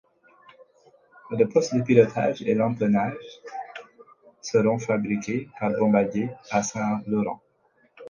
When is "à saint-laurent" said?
6.49-7.39